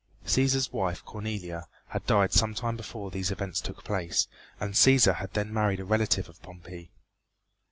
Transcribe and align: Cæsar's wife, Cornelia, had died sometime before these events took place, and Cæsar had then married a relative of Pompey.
Cæsar's 0.25 0.73
wife, 0.73 1.05
Cornelia, 1.05 1.67
had 1.89 2.07
died 2.07 2.33
sometime 2.33 2.75
before 2.75 3.11
these 3.11 3.29
events 3.29 3.61
took 3.61 3.83
place, 3.83 4.27
and 4.59 4.73
Cæsar 4.73 5.17
had 5.17 5.33
then 5.35 5.53
married 5.53 5.79
a 5.79 5.85
relative 5.85 6.27
of 6.27 6.41
Pompey. 6.41 6.89